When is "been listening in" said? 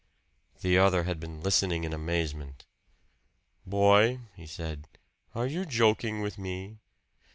1.19-1.93